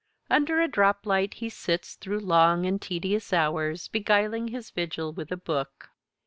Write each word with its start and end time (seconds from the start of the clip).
Under 0.31 0.59
a 0.59 0.67
drop 0.67 1.05
light 1.05 1.35
he 1.35 1.47
sits 1.47 1.93
through 1.93 2.21
long 2.21 2.65
and 2.65 2.81
tedious 2.81 3.31
hours, 3.31 3.87
beguiling 3.87 4.47
his 4.47 4.71
vigil 4.71 5.13
with 5.13 5.31
a 5.31 5.37
book. 5.37 5.91